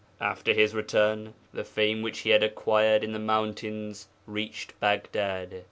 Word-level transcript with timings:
After 0.19 0.51
his 0.53 0.73
return 0.73 1.35
the 1.53 1.63
fame 1.63 2.01
which 2.01 2.21
he 2.21 2.31
had 2.31 2.41
acquired 2.41 3.03
in 3.03 3.11
the 3.13 3.19
mountains 3.19 4.07
reached 4.25 4.73
Baghdad. 4.79 5.59